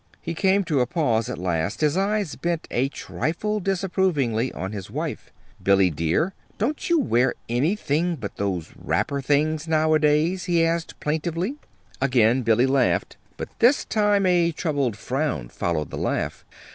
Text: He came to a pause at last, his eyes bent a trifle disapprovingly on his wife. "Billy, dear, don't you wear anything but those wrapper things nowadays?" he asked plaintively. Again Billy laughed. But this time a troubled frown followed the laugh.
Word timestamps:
He 0.19 0.33
came 0.33 0.63
to 0.63 0.79
a 0.79 0.87
pause 0.87 1.29
at 1.29 1.37
last, 1.37 1.81
his 1.81 1.95
eyes 1.95 2.35
bent 2.35 2.67
a 2.71 2.89
trifle 2.89 3.59
disapprovingly 3.59 4.51
on 4.51 4.71
his 4.71 4.89
wife. 4.89 5.31
"Billy, 5.61 5.91
dear, 5.91 6.33
don't 6.57 6.89
you 6.89 6.99
wear 6.99 7.35
anything 7.47 8.15
but 8.15 8.37
those 8.37 8.71
wrapper 8.75 9.21
things 9.21 9.67
nowadays?" 9.67 10.45
he 10.45 10.65
asked 10.65 10.99
plaintively. 10.99 11.57
Again 12.01 12.41
Billy 12.41 12.65
laughed. 12.65 13.17
But 13.37 13.49
this 13.59 13.85
time 13.85 14.25
a 14.25 14.51
troubled 14.51 14.97
frown 14.97 15.49
followed 15.49 15.91
the 15.91 15.99
laugh. 15.99 16.45